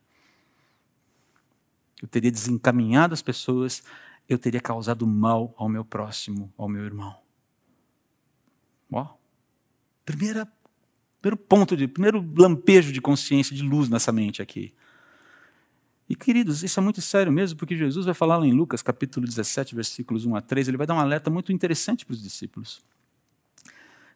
[2.03, 3.83] Eu teria desencaminhado as pessoas.
[4.29, 7.17] Eu teria causado mal ao meu próximo, ao meu irmão.
[8.91, 9.17] Ó,
[10.05, 10.47] primeira
[11.23, 14.75] Primeiro ponto, de, primeiro lampejo de consciência, de luz nessa mente aqui.
[16.09, 19.27] E, queridos, isso é muito sério mesmo, porque Jesus vai falar lá em Lucas, capítulo
[19.27, 22.83] 17, versículos 1 a 3, ele vai dar um alerta muito interessante para os discípulos.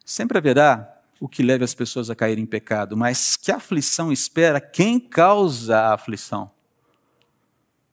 [0.05, 4.61] Sempre haverá o que leve as pessoas a cair em pecado, mas que aflição espera
[4.61, 6.51] quem causa a aflição?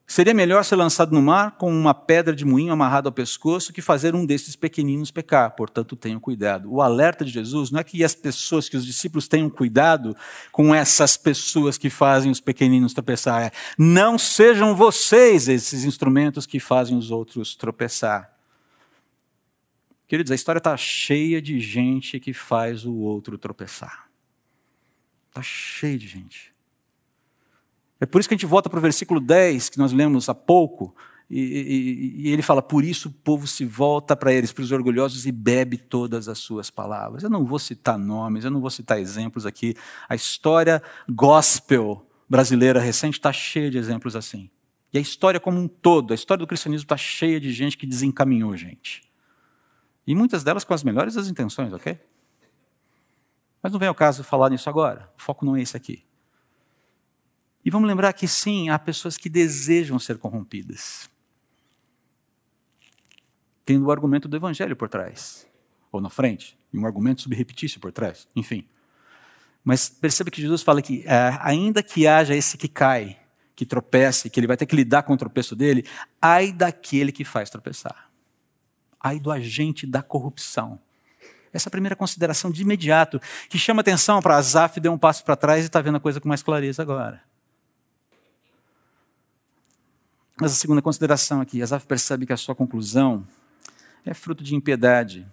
[0.06, 3.80] Seria melhor ser lançado no mar com uma pedra de moinho amarrada ao pescoço que
[3.80, 5.50] fazer um desses pequeninos pecar.
[5.56, 6.70] Portanto, tenham cuidado.
[6.70, 10.14] O alerta de Jesus não é que as pessoas, que os discípulos tenham cuidado
[10.52, 13.44] com essas pessoas que fazem os pequeninos tropeçar.
[13.44, 18.30] É, não sejam vocês esses instrumentos que fazem os outros tropeçar.
[20.06, 24.06] Queridos, a história está cheia de gente que faz o outro tropeçar.
[25.30, 26.53] Está cheia de gente.
[28.00, 30.34] É por isso que a gente volta para o versículo 10, que nós lemos há
[30.34, 30.94] pouco,
[31.30, 34.72] e, e, e, ele fala: Por isso o povo se volta para eles, para os
[34.72, 37.22] orgulhosos, e bebe todas as suas palavras.
[37.22, 39.74] Eu não vou citar nomes, eu não vou citar exemplos aqui.
[40.08, 44.50] A história gospel brasileira recente está cheia de exemplos assim.
[44.92, 47.86] E a história como um todo, a história do cristianismo está cheia de gente que
[47.86, 49.02] desencaminhou gente.
[50.06, 51.98] E muitas delas com as melhores das intenções, ok?
[53.62, 55.10] Mas não vem ao caso falar nisso agora.
[55.18, 56.04] O foco não é esse aqui.
[57.64, 61.08] E vamos lembrar que sim, há pessoas que desejam ser corrompidas.
[63.64, 65.46] Tendo o argumento do evangelho por trás,
[65.90, 68.66] ou na frente, e um argumento subrepetício por trás, enfim.
[69.64, 73.18] Mas perceba que Jesus fala que, é, ainda que haja esse que cai,
[73.56, 75.86] que tropece, que ele vai ter que lidar com o tropeço dele,
[76.20, 78.10] ai daquele que faz tropeçar.
[79.00, 80.78] Ai do agente da corrupção.
[81.50, 85.24] Essa é a primeira consideração de imediato, que chama atenção para Azaf deu um passo
[85.24, 87.22] para trás e está vendo a coisa com mais clareza agora.
[90.40, 93.24] Mas a segunda consideração aqui, Asaf percebe que a sua conclusão
[94.04, 95.26] é fruto de impiedade.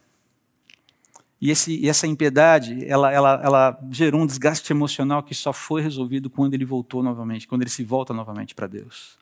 [1.42, 5.82] E, esse, e essa impiedade, ela, ela, ela gerou um desgaste emocional que só foi
[5.82, 9.18] resolvido quando ele voltou novamente, quando ele se volta novamente para Deus.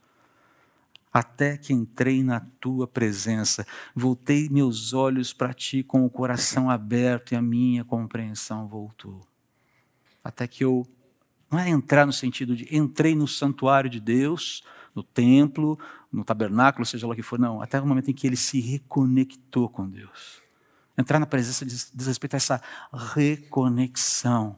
[1.13, 3.65] Até que entrei na tua presença,
[3.95, 9.21] voltei meus olhos para ti com o coração aberto e a minha compreensão voltou.
[10.21, 10.85] Até que eu,
[11.49, 14.61] não é entrar no sentido de entrei no santuário de Deus,
[14.99, 15.79] no templo,
[16.12, 17.62] no tabernáculo, seja lá o que for, não.
[17.62, 20.41] Até o momento em que ele se reconectou com Deus.
[20.97, 22.62] Entrar na presença diz, diz respeito a essa
[23.15, 24.57] reconexão.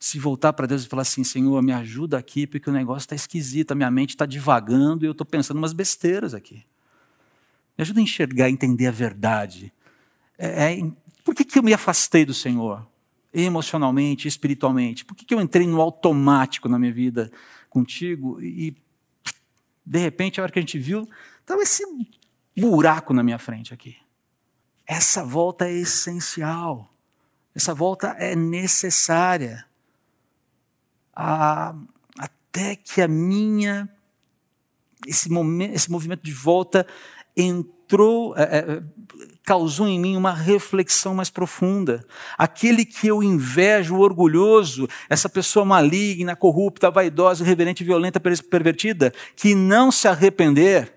[0.00, 3.14] Se voltar para Deus e falar assim: Senhor, me ajuda aqui, porque o negócio está
[3.14, 6.64] esquisito, a minha mente está divagando e eu estou pensando umas besteiras aqui.
[7.76, 9.72] Me ajuda a enxergar, a entender a verdade.
[10.36, 10.90] É, é,
[11.24, 12.84] por que, que eu me afastei do Senhor?
[13.32, 15.04] Emocionalmente, espiritualmente?
[15.04, 17.30] Por que, que eu entrei no automático na minha vida
[17.70, 18.76] contigo e
[19.88, 21.08] de repente, a hora que a gente viu,
[21.40, 21.82] estava esse
[22.54, 23.96] buraco na minha frente aqui.
[24.86, 26.92] Essa volta é essencial.
[27.54, 29.64] Essa volta é necessária.
[31.14, 33.88] Até que a minha
[35.06, 36.86] esse, momento, esse movimento de volta
[37.34, 38.82] entrou, é, é,
[39.48, 42.04] causou em mim uma reflexão mais profunda.
[42.36, 49.90] Aquele que eu invejo, orgulhoso, essa pessoa maligna, corrupta, vaidosa, irreverente, violenta, pervertida, que não
[49.90, 50.92] se arrepender,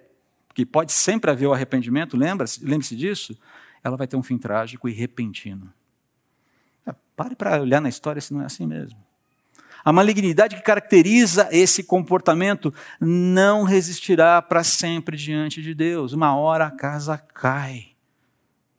[0.54, 3.40] que pode sempre haver o arrependimento, lembre-se lembre disso,
[3.82, 5.72] ela vai ter um fim trágico e repentino.
[6.86, 9.00] É, pare para olhar na história se não é assim mesmo.
[9.82, 16.12] A malignidade que caracteriza esse comportamento não resistirá para sempre diante de Deus.
[16.12, 17.91] Uma hora a casa cai.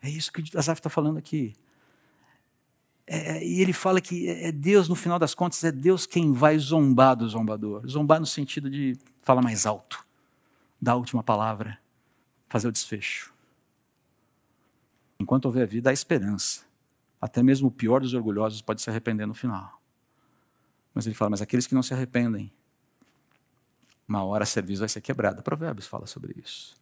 [0.02, 1.54] É isso que Asaf está falando aqui.
[3.06, 6.06] É, é, e ele fala que é, é Deus, no final das contas, é Deus
[6.06, 7.86] quem vai zombar do zombador.
[7.86, 10.04] Zombar no sentido de falar mais alto,
[10.80, 11.78] dar a última palavra,
[12.48, 13.32] fazer o desfecho.
[15.20, 16.64] Enquanto houver vida, há esperança.
[17.20, 19.80] Até mesmo o pior dos orgulhosos pode se arrepender no final.
[20.92, 22.52] Mas ele fala, mas aqueles que não se arrependem,
[24.06, 25.40] uma hora a serviço vai ser quebrada.
[25.40, 26.81] Provérbios fala sobre isso.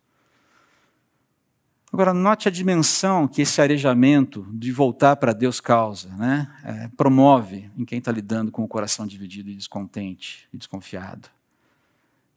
[1.92, 6.48] Agora, note a dimensão que esse arejamento de voltar para Deus causa, né?
[6.62, 11.28] É, promove em quem está lidando com o coração dividido e descontente e desconfiado.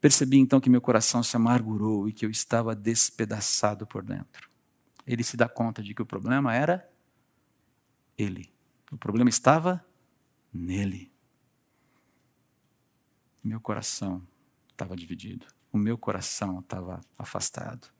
[0.00, 4.50] Percebi então que meu coração se amargurou e que eu estava despedaçado por dentro.
[5.06, 6.90] Ele se dá conta de que o problema era
[8.18, 8.52] ele.
[8.90, 9.84] O problema estava
[10.52, 11.12] nele.
[13.42, 14.20] Meu coração
[14.68, 15.46] estava dividido.
[15.72, 17.93] O meu coração estava afastado.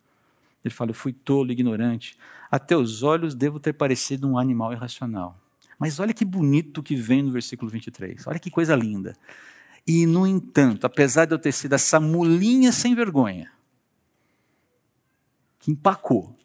[0.65, 2.17] Ele fala: Eu fui tolo, ignorante.
[2.51, 5.39] A teus olhos devo ter parecido um animal irracional.
[5.79, 8.27] Mas olha que bonito que vem no versículo 23.
[8.27, 9.17] Olha que coisa linda.
[9.87, 13.53] E, no entanto, apesar de eu ter sido essa mulinha sem vergonha,
[15.59, 16.37] que empacou,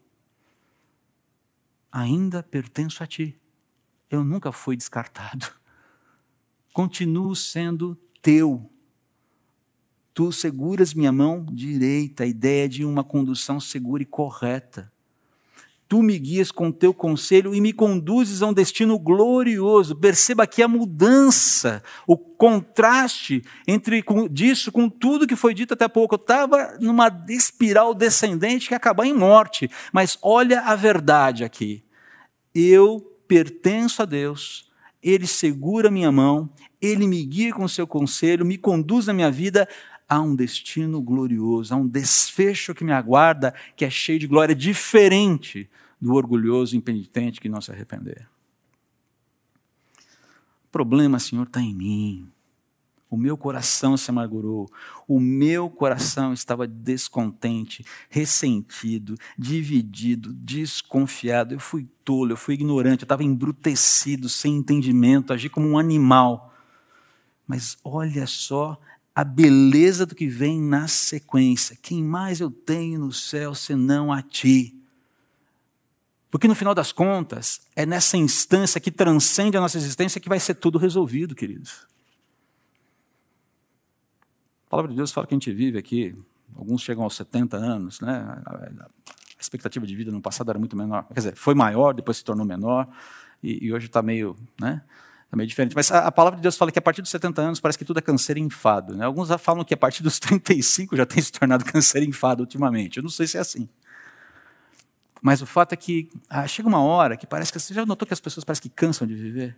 [1.91, 3.39] ainda pertenço a ti.
[4.09, 5.47] Eu nunca fui descartado.
[6.74, 8.70] continuo sendo teu.
[10.20, 14.91] Tu seguras minha mão direita, a ideia de uma condução segura e correta.
[15.88, 19.95] Tu me guias com teu conselho e me conduzes a um destino glorioso.
[19.95, 26.15] Perceba aqui a mudança, o contraste entre disso com tudo que foi dito até pouco.
[26.15, 29.72] Eu estava numa espiral descendente que ia acabar em morte.
[29.93, 31.82] Mas olha a verdade aqui.
[32.53, 34.70] Eu pertenço a Deus,
[35.01, 36.49] Ele segura minha mão,
[36.82, 39.65] Ele me guia com seu conselho, me conduz na minha vida
[40.10, 44.55] há um destino glorioso, há um desfecho que me aguarda, que é cheio de glória,
[44.55, 45.70] diferente
[46.01, 48.28] do orgulhoso impenitente que não se arrepender.
[50.66, 52.32] O problema, Senhor, está em mim.
[53.10, 54.70] O meu coração se amargurou,
[55.07, 61.55] o meu coração estava descontente, ressentido, dividido, desconfiado.
[61.55, 66.53] Eu fui tolo, eu fui ignorante, eu estava embrutecido, sem entendimento, agi como um animal.
[67.47, 68.80] Mas olha só
[69.14, 71.78] a beleza do que vem na sequência.
[71.82, 74.76] Quem mais eu tenho no céu senão a ti?
[76.32, 80.39] Porque no final das contas, é nessa instância que transcende a nossa existência que vai
[80.39, 81.88] ser tudo resolvido, queridos.
[84.68, 86.16] A palavra de Deus fala que a gente vive aqui,
[86.55, 88.41] alguns chegam aos 70 anos, né?
[88.45, 91.07] A expectativa de vida no passado era muito menor.
[91.07, 92.88] Quer dizer, foi maior, depois se tornou menor,
[93.41, 94.84] e, e hoje está meio, né?
[95.32, 95.75] É meio diferente.
[95.75, 97.86] Mas a, a, palavra de Deus fala que a partir dos 70 anos parece que
[97.86, 98.95] tudo é câncer e enfado.
[98.95, 99.05] Né?
[99.05, 102.97] Alguns falam que a partir dos 35 já tem se tornado câncer e enfado ultimamente.
[102.97, 103.69] Eu não sei se é assim.
[105.21, 108.07] Mas o fato é que ah, chega uma hora que parece que você já notou
[108.07, 109.55] que as pessoas parecem que cansam de viver?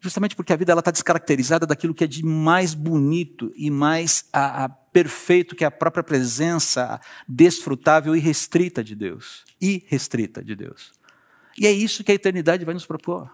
[0.00, 4.64] Justamente porque a vida está descaracterizada daquilo que é de mais bonito e mais a,
[4.64, 9.44] a, perfeito que é a própria presença desfrutável e restrita de Deus.
[9.60, 10.92] Irrestrita de Deus.
[11.56, 13.30] E é isso que a eternidade vai nos propor.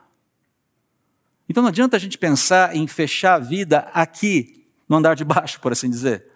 [1.49, 5.61] Então não adianta a gente pensar em fechar a vida aqui, no andar de baixo,
[5.61, 6.27] por assim dizer.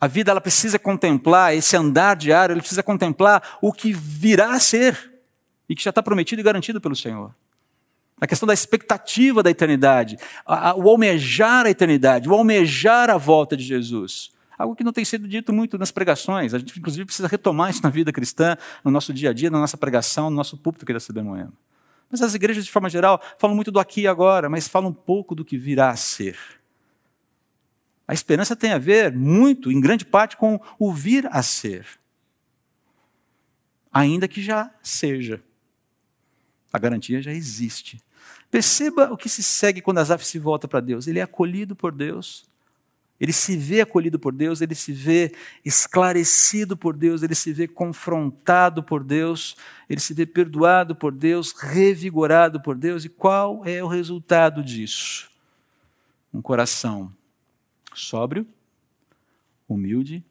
[0.00, 4.60] A vida ela precisa contemplar esse andar diário, ele precisa contemplar o que virá a
[4.60, 5.12] ser
[5.68, 7.34] e que já está prometido e garantido pelo Senhor.
[8.20, 10.16] A questão da expectativa da eternidade,
[10.76, 14.30] o almejar a eternidade, o almejar a volta de Jesus.
[14.56, 16.52] Algo que não tem sido dito muito nas pregações.
[16.52, 19.60] A gente, inclusive, precisa retomar isso na vida cristã, no nosso dia a dia, na
[19.60, 21.52] nossa pregação, no nosso púlpito que está se demoendo.
[22.10, 24.94] Mas as igrejas, de forma geral, falam muito do aqui e agora, mas falam um
[24.94, 26.38] pouco do que virá a ser.
[28.06, 31.86] A esperança tem a ver muito, em grande parte, com o vir a ser.
[33.92, 35.42] Ainda que já seja.
[36.72, 38.02] A garantia já existe.
[38.50, 41.06] Perceba o que se segue quando Asaf se volta para Deus.
[41.06, 42.47] Ele é acolhido por Deus,
[43.20, 47.66] ele se vê acolhido por Deus, ele se vê esclarecido por Deus, ele se vê
[47.66, 49.56] confrontado por Deus,
[49.88, 53.04] ele se vê perdoado por Deus, revigorado por Deus.
[53.04, 55.28] E qual é o resultado disso?
[56.32, 57.12] Um coração
[57.92, 58.46] sóbrio,
[59.68, 60.24] humilde,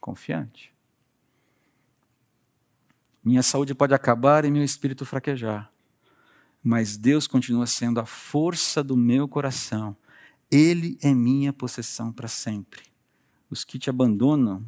[0.00, 0.72] confiante.
[3.22, 5.70] Minha saúde pode acabar e meu espírito fraquejar,
[6.62, 9.96] mas Deus continua sendo a força do meu coração
[10.50, 12.82] ele é minha possessão para sempre.
[13.50, 14.64] Os que te abandonam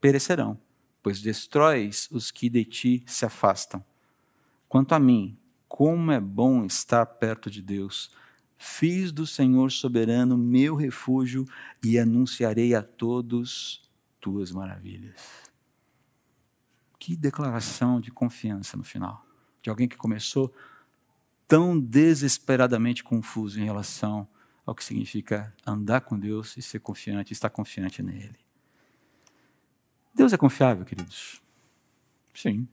[0.00, 0.58] perecerão,
[1.02, 3.84] pois destróis os que de ti se afastam.
[4.68, 5.36] Quanto a mim,
[5.70, 8.10] como é bom estar perto de Deus.
[8.58, 11.46] Fiz do Senhor soberano meu refúgio
[11.82, 13.80] e anunciarei a todos
[14.20, 15.48] tuas maravilhas.
[16.98, 19.24] Que declaração de confiança no final,
[19.62, 20.52] de alguém que começou
[21.46, 24.28] tão desesperadamente confuso em relação
[24.70, 28.38] ao que significa andar com Deus e ser confiante, estar confiante nele.
[30.14, 31.42] Deus é confiável, queridos?
[32.32, 32.68] Sim,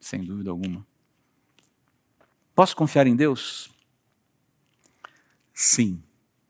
[0.00, 0.84] sem dúvida alguma.
[2.52, 3.70] Posso confiar em Deus?
[5.54, 6.02] Sim.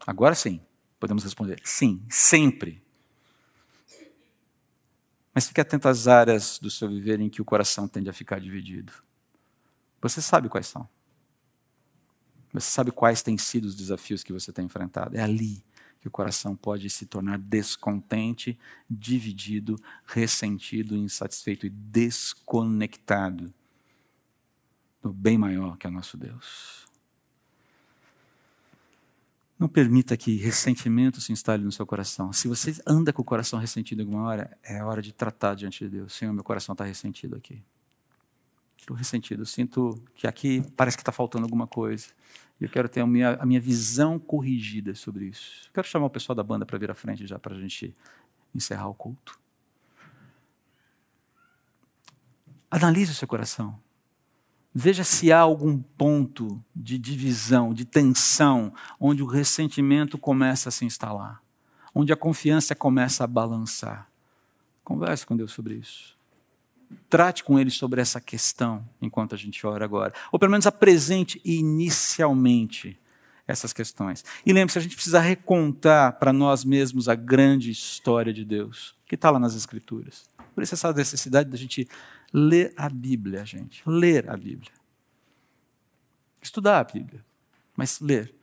[0.07, 0.63] Agora sim,
[0.99, 2.83] podemos responder sim, sempre.
[5.35, 8.41] Mas fique atento às áreas do seu viver em que o coração tende a ficar
[8.41, 8.95] dividido.
[10.01, 10.89] Você sabe quais são.
[12.53, 15.17] Você sabe quais têm sido os desafios que você tem enfrentado.
[15.17, 15.63] É ali
[16.01, 23.53] que o coração pode se tornar descontente, dividido, ressentido, insatisfeito e desconectado
[25.03, 26.87] do bem maior que é o nosso Deus.
[29.59, 32.33] Não permita que ressentimento se instale no seu coração.
[32.33, 35.91] Se você anda com o coração ressentido alguma hora, é hora de tratar diante de
[35.91, 36.15] Deus.
[36.15, 37.63] Senhor, meu coração está ressentido aqui.
[38.81, 39.45] Estou ressentido.
[39.45, 42.09] Sinto que aqui parece que está faltando alguma coisa.
[42.59, 45.71] E eu quero ter a minha, a minha visão corrigida sobre isso.
[45.73, 47.95] Quero chamar o pessoal da banda para vir à frente já para a gente
[48.55, 49.39] encerrar o culto.
[52.71, 53.79] Analise o seu coração.
[54.73, 60.85] Veja se há algum ponto de divisão, de tensão, onde o ressentimento começa a se
[60.85, 61.43] instalar,
[61.93, 64.09] onde a confiança começa a balançar.
[64.85, 66.20] Converse com Deus sobre isso.
[67.09, 70.13] Trate com Ele sobre essa questão enquanto a gente ora agora.
[70.33, 72.99] Ou pelo menos apresente inicialmente
[73.47, 74.25] essas questões.
[74.45, 79.15] E lembre-se, a gente precisa recontar para nós mesmos a grande história de Deus, que
[79.15, 80.29] está lá nas Escrituras.
[80.55, 81.89] Por isso essa necessidade da gente
[82.33, 83.83] ler a Bíblia, gente.
[83.87, 84.73] Ler a Bíblia.
[86.43, 87.25] Estudar a Bíblia,
[87.77, 88.35] mas ler.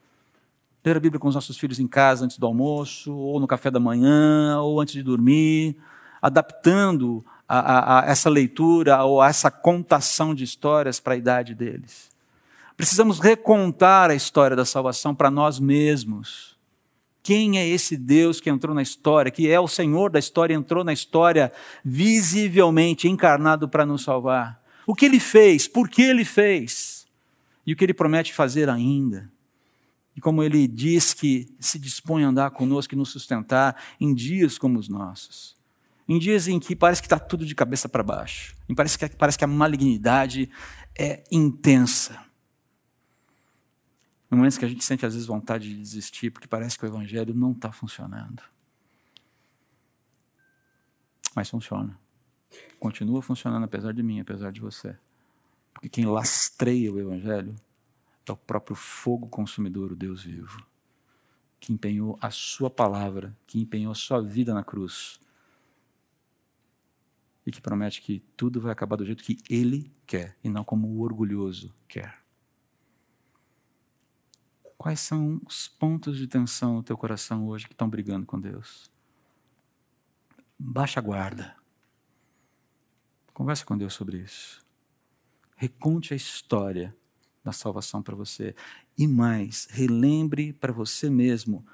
[0.86, 3.72] Ler a Bíblia com os nossos filhos em casa antes do almoço, ou no café
[3.72, 5.76] da manhã, ou antes de dormir,
[6.22, 11.56] adaptando a, a, a essa leitura ou a essa contação de histórias para a idade
[11.56, 12.10] deles.
[12.76, 16.56] Precisamos recontar a história da salvação para nós mesmos.
[17.24, 20.84] Quem é esse Deus que entrou na história, que é o Senhor da história, entrou
[20.84, 21.52] na história
[21.84, 24.62] visivelmente encarnado para nos salvar?
[24.86, 25.68] O que ele fez?
[25.68, 27.06] Por que ele fez?
[27.66, 29.30] E o que ele promete fazer ainda?
[30.16, 34.58] E como ele diz que se dispõe a andar conosco e nos sustentar em dias
[34.58, 35.57] como os nossos.
[36.08, 38.56] Em dias em que parece que está tudo de cabeça para baixo.
[38.70, 40.50] Em parece que, parece que a malignidade
[40.98, 42.26] é intensa.
[44.30, 46.88] No momento que a gente sente às vezes vontade de desistir, porque parece que o
[46.88, 48.42] evangelho não está funcionando.
[51.36, 51.98] Mas funciona.
[52.80, 54.98] Continua funcionando apesar de mim, apesar de você.
[55.74, 57.56] Porque quem lastreia o evangelho
[58.26, 60.66] é o próprio fogo consumidor, o Deus vivo,
[61.60, 65.20] que empenhou a sua palavra, que empenhou a sua vida na cruz.
[67.48, 70.86] E que promete que tudo vai acabar do jeito que ele quer, e não como
[70.90, 72.22] o orgulhoso quer.
[74.78, 78.92] Quais são os pontos de tensão no teu coração hoje que estão brigando com Deus?
[80.60, 81.56] Baixa a guarda.
[83.34, 84.62] Converse com Deus sobre isso.
[85.56, 86.94] Reconte a história
[87.46, 88.54] da salvação para você.
[88.98, 91.66] E mais, relembre para você mesmo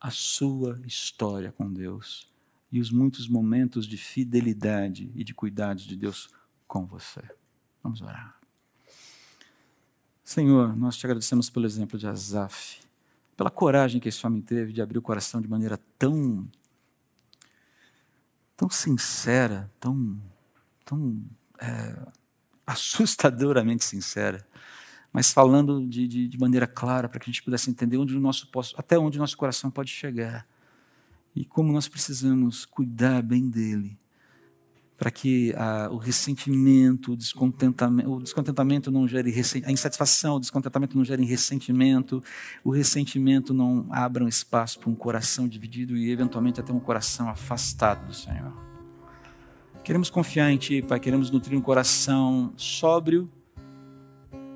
[0.00, 2.31] a sua história com Deus
[2.72, 6.30] e os muitos momentos de fidelidade e de cuidados de Deus
[6.66, 7.22] com você.
[7.82, 8.40] Vamos orar.
[10.24, 12.80] Senhor, nós te agradecemos pelo exemplo de Asaf,
[13.36, 16.48] pela coragem que esse homem teve de abrir o coração de maneira tão
[18.56, 20.18] tão sincera, tão
[20.84, 21.22] tão
[21.60, 22.10] é,
[22.66, 24.46] assustadoramente sincera,
[25.12, 28.20] mas falando de, de, de maneira clara para que a gente pudesse entender onde o
[28.20, 28.48] nosso
[28.78, 30.46] até onde o nosso coração pode chegar
[31.34, 33.98] e como nós precisamos cuidar bem dele
[35.02, 40.96] para que a, o ressentimento, o descontentamento, o descontentamento não gere a insatisfação, o descontentamento
[40.96, 42.22] não gere ressentimento,
[42.62, 47.28] o ressentimento não abra um espaço para um coração dividido e eventualmente até um coração
[47.28, 48.52] afastado do Senhor.
[49.82, 53.28] Queremos confiar em Ti, Pai, queremos nutrir um coração sóbrio,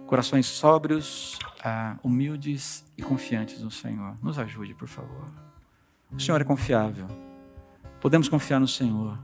[0.06, 4.16] corações sóbrios, ah, humildes e confiantes no Senhor.
[4.22, 5.55] Nos ajude, por favor.
[6.12, 7.06] O Senhor é confiável.
[8.00, 9.18] Podemos confiar no Senhor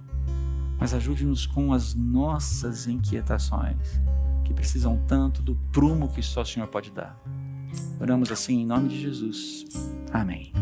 [0.82, 4.00] mas ajude-nos com as nossas inquietações,
[4.44, 7.16] que precisam tanto do prumo que só o Senhor pode dar.
[8.00, 9.64] Oramos assim em nome de Jesus.
[10.12, 10.52] Amém.